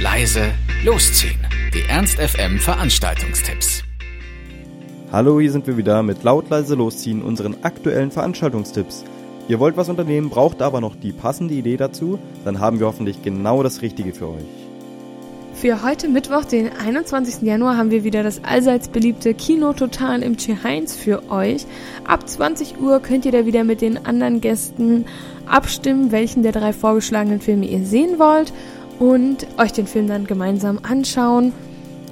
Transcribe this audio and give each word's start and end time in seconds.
leise, 0.00 0.52
losziehen. 0.84 1.40
Die 1.74 1.82
Ernst 1.88 2.20
FM 2.20 2.60
Veranstaltungstipps. 2.60 3.82
Hallo, 5.10 5.40
hier 5.40 5.50
sind 5.50 5.66
wir 5.66 5.76
wieder 5.76 6.04
mit 6.04 6.22
laut 6.22 6.48
leise 6.50 6.76
losziehen 6.76 7.20
unseren 7.20 7.56
aktuellen 7.64 8.12
Veranstaltungstipps. 8.12 9.04
Ihr 9.48 9.58
wollt 9.58 9.76
was 9.76 9.88
unternehmen, 9.88 10.30
braucht 10.30 10.62
aber 10.62 10.80
noch 10.80 10.94
die 10.94 11.10
passende 11.10 11.54
Idee 11.54 11.76
dazu, 11.76 12.20
dann 12.44 12.60
haben 12.60 12.78
wir 12.78 12.86
hoffentlich 12.86 13.22
genau 13.22 13.64
das 13.64 13.82
Richtige 13.82 14.12
für 14.12 14.28
euch. 14.28 14.44
Für 15.54 15.82
heute 15.82 16.06
Mittwoch, 16.06 16.44
den 16.44 16.70
21. 16.70 17.42
Januar, 17.42 17.76
haben 17.76 17.90
wir 17.90 18.04
wieder 18.04 18.22
das 18.22 18.44
allseits 18.44 18.86
beliebte 18.86 19.34
Kino 19.34 19.72
Total 19.72 20.22
im 20.22 20.36
Heinz 20.62 20.94
für 20.94 21.28
euch. 21.32 21.66
Ab 22.04 22.28
20 22.28 22.80
Uhr 22.80 23.00
könnt 23.00 23.26
ihr 23.26 23.32
da 23.32 23.44
wieder 23.46 23.64
mit 23.64 23.80
den 23.80 24.06
anderen 24.06 24.40
Gästen 24.40 25.06
abstimmen, 25.46 26.12
welchen 26.12 26.44
der 26.44 26.52
drei 26.52 26.72
vorgeschlagenen 26.72 27.40
Filme 27.40 27.66
ihr 27.66 27.84
sehen 27.84 28.20
wollt 28.20 28.52
und 28.98 29.46
euch 29.58 29.72
den 29.72 29.86
Film 29.86 30.08
dann 30.08 30.26
gemeinsam 30.26 30.78
anschauen. 30.82 31.52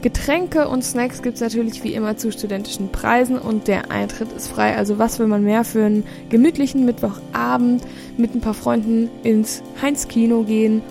Getränke 0.03 0.69
und 0.69 0.85
Snacks 0.85 1.23
gibt 1.23 1.37
es 1.37 1.41
natürlich 1.41 1.83
wie 1.83 1.95
immer 1.95 2.17
zu 2.17 2.31
studentischen 2.31 2.91
Preisen 2.93 3.39
und 3.39 3.67
der 3.67 3.91
Eintritt 3.91 4.31
ist 4.33 4.49
frei. 4.49 4.77
Also 4.77 4.99
was 4.99 5.19
will 5.19 5.27
man 5.27 5.43
mehr 5.43 5.65
für 5.65 5.85
einen 5.85 6.05
gemütlichen 6.29 6.85
Mittwochabend 6.85 7.83
mit 8.17 8.35
ein 8.35 8.41
paar 8.41 8.55
Freunden 8.55 9.09
ins 9.23 9.63
Heinz-Kino 9.81 10.43
gehen? 10.43 10.83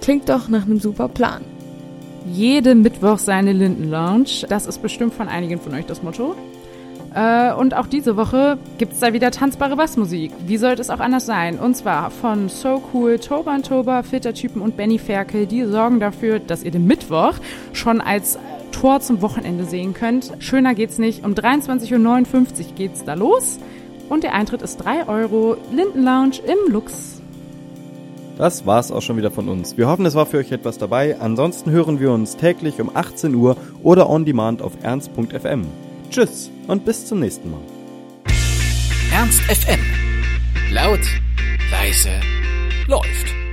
Klingt 0.00 0.28
doch 0.28 0.48
nach 0.48 0.64
einem 0.64 0.80
super 0.80 1.08
Plan. 1.08 1.42
Jede 2.32 2.74
Mittwoch 2.74 3.18
seine 3.18 3.52
Linden 3.52 3.88
Lounge. 3.88 4.46
Das 4.48 4.66
ist 4.66 4.82
bestimmt 4.82 5.14
von 5.14 5.28
einigen 5.28 5.60
von 5.60 5.74
euch 5.74 5.86
das 5.86 6.02
Motto. 6.02 6.34
Äh, 7.16 7.54
und 7.54 7.74
auch 7.74 7.86
diese 7.86 8.16
Woche 8.18 8.58
gibt 8.76 8.92
es 8.92 9.00
da 9.00 9.14
wieder 9.14 9.30
tanzbare 9.30 9.74
Bassmusik. 9.74 10.32
Wie 10.46 10.58
sollte 10.58 10.82
es 10.82 10.90
auch 10.90 11.00
anders 11.00 11.24
sein? 11.24 11.58
Und 11.58 11.74
zwar 11.74 12.10
von 12.10 12.50
So 12.50 12.82
Cool, 12.92 13.18
Toba 13.18 13.58
Toba, 13.60 14.02
Filtertypen 14.02 14.60
und 14.60 14.76
Benny 14.76 14.98
Ferkel. 14.98 15.46
Die 15.46 15.64
sorgen 15.64 15.98
dafür, 15.98 16.38
dass 16.38 16.62
ihr 16.62 16.70
den 16.70 16.86
Mittwoch 16.86 17.34
schon 17.72 18.02
als 18.02 18.38
Tor 18.70 19.00
zum 19.00 19.22
Wochenende 19.22 19.64
sehen 19.64 19.94
könnt. 19.94 20.30
Schöner 20.40 20.74
geht's 20.74 20.98
nicht. 20.98 21.24
Um 21.24 21.32
23.59 21.32 21.96
Uhr 21.96 22.72
geht's 22.76 23.04
da 23.04 23.14
los. 23.14 23.58
Und 24.10 24.22
der 24.22 24.34
Eintritt 24.34 24.60
ist 24.60 24.76
3 24.76 25.08
Euro. 25.08 25.56
Linden 25.72 26.04
Lounge 26.04 26.36
im 26.44 26.70
Lux. 26.70 27.22
Das 28.36 28.66
war's 28.66 28.92
auch 28.92 29.00
schon 29.00 29.16
wieder 29.16 29.30
von 29.30 29.48
uns. 29.48 29.78
Wir 29.78 29.88
hoffen, 29.88 30.04
es 30.04 30.14
war 30.14 30.26
für 30.26 30.36
euch 30.36 30.52
etwas 30.52 30.76
dabei. 30.76 31.18
Ansonsten 31.18 31.70
hören 31.70 31.98
wir 31.98 32.12
uns 32.12 32.36
täglich 32.36 32.78
um 32.78 32.94
18 32.94 33.34
Uhr 33.34 33.56
oder 33.82 34.10
on 34.10 34.26
demand 34.26 34.60
auf 34.60 34.72
ernst.fm. 34.82 35.62
Tschüss 36.10 36.50
und 36.66 36.84
bis 36.84 37.06
zum 37.06 37.20
nächsten 37.20 37.50
Mal. 37.50 37.60
Ernst 39.12 39.40
FM. 39.42 39.80
Laut, 40.70 41.00
leise, 41.70 42.20
läuft. 42.86 43.45